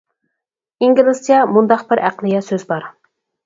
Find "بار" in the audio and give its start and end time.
2.75-2.93